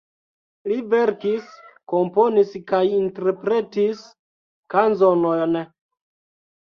[0.69, 1.51] Li verkis,
[1.93, 4.03] komponis kaj interpretis
[4.75, 5.61] kanzonojn.